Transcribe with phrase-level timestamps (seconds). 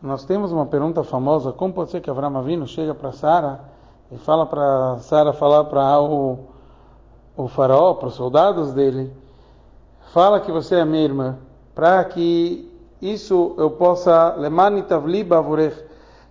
[0.00, 3.60] Nós temos uma pergunta famosa: como pode ser que Avram Avinu chega para Sara
[4.12, 6.38] e fala para Sara falar para o,
[7.36, 9.12] o faraó, para os soldados dele,
[10.12, 11.36] fala que você é minha irmã,
[11.74, 12.72] para que
[13.02, 14.36] isso eu possa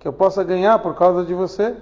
[0.00, 1.76] que eu possa ganhar por causa de você.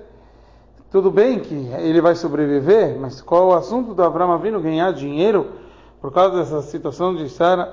[0.90, 5.52] Tudo bem que ele vai sobreviver, mas qual o assunto do Avram Avinu ganhar dinheiro
[5.98, 7.72] por causa dessa situação de Sara?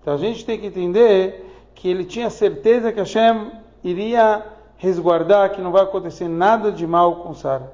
[0.00, 3.52] Então a gente tem que entender que ele tinha certeza que Hashem
[3.82, 4.44] iria
[4.76, 7.72] resguardar, que não vai acontecer nada de mal com Sara.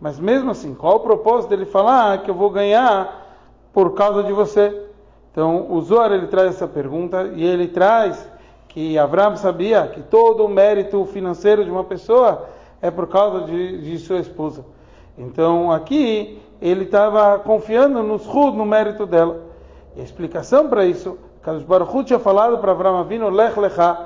[0.00, 3.38] Mas mesmo assim, qual o propósito dele falar que eu vou ganhar
[3.72, 4.86] por causa de você?
[5.30, 8.28] Então, o Zohar ele traz essa pergunta e ele traz
[8.68, 12.48] que Abraão sabia que todo o mérito financeiro de uma pessoa
[12.80, 14.64] é por causa de, de sua esposa.
[15.16, 19.42] Então, aqui ele estava confiando no Shud, no mérito dela.
[19.96, 23.98] E a explicação para isso Kadosh Baruch tinha falado para Avraham Avinu, Lech Lecha,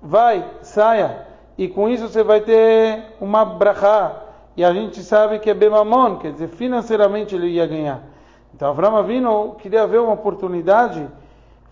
[0.00, 1.26] vai, saia,
[1.58, 4.12] e com isso você vai ter uma brachá,
[4.56, 8.02] e a gente sabe que é Bemamon, quer dizer, financeiramente ele ia ganhar.
[8.54, 11.06] Então Avraham Avinu queria ver uma oportunidade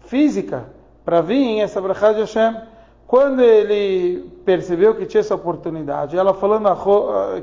[0.00, 0.64] física
[1.04, 2.56] para vir em essa brachá de Hashem.
[3.06, 6.68] Quando ele percebeu que tinha essa oportunidade, ela falando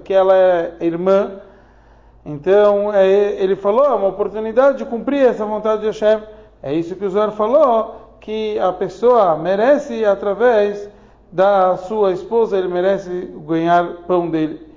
[0.04, 1.40] que ela é irmã,
[2.26, 3.08] então é,
[3.42, 6.22] ele falou, é uma oportunidade de cumprir essa vontade de Hashem.
[6.66, 10.90] É isso que o Zohar falou, que a pessoa merece, através
[11.32, 14.68] da sua esposa, ele merece ganhar pão dele,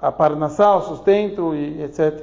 [0.00, 2.22] a parnassá, o sustento e etc.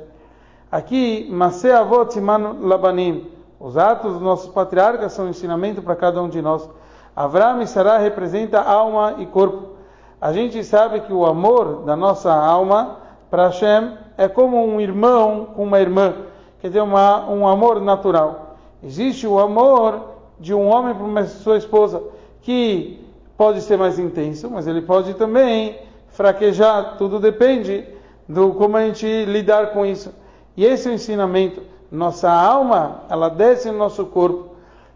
[0.72, 6.30] Aqui, Masé Avot Siman Labanim, os atos dos nossos patriarcas são ensinamento para cada um
[6.30, 6.70] de nós.
[7.14, 9.76] Avram e Sarah representa alma e corpo.
[10.22, 15.50] A gente sabe que o amor da nossa alma para Hashem é como um irmão
[15.58, 16.14] com uma irmã,
[16.62, 18.49] quer dizer, uma, um amor natural.
[18.84, 20.02] Existe o amor
[20.40, 22.02] de um homem para sua esposa,
[22.42, 23.00] que
[23.38, 25.78] pode ser mais intenso, mas ele pode também
[26.10, 27.86] fraquejar, tudo depende
[28.28, 30.14] do como a gente lidar com isso.
[30.56, 31.62] E esse é o ensinamento.
[31.92, 34.50] Nossa alma, ela desce no nosso corpo.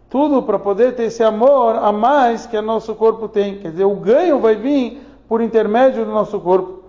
[0.08, 3.58] Tudo para poder ter esse amor a mais que o nosso corpo tem.
[3.58, 6.84] Quer dizer, o ganho vai vir por intermédio do nosso corpo.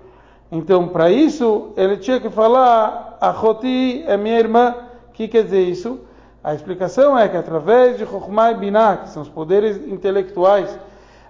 [0.51, 4.75] Então, para isso, ele tinha que falar: a Roti é minha irmã.
[5.09, 5.99] O que quer dizer isso?
[6.45, 10.77] A explicação é que através de Chokhmah e Binah, que são os poderes intelectuais,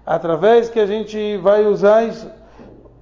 [0.05, 2.29] através que a gente vai usar isso,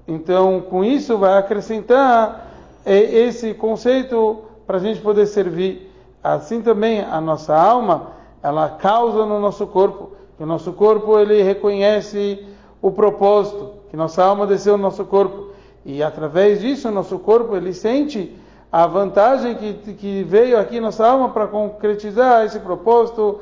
[0.08, 2.52] então com isso vai acrescentar
[2.86, 5.92] é, esse conceito para a gente poder servir.
[6.24, 8.12] Assim também a nossa alma,
[8.44, 12.46] ela causa no nosso corpo, que o nosso corpo ele reconhece
[12.80, 15.48] o propósito, que nossa alma desceu no nosso corpo
[15.84, 18.38] e através disso o nosso corpo ele sente
[18.74, 23.40] a vantagem que, que veio aqui nossa alma para concretizar esse propósito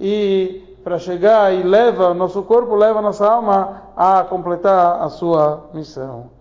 [0.00, 6.31] e para chegar e leva, nosso corpo leva nossa alma a completar a sua missão.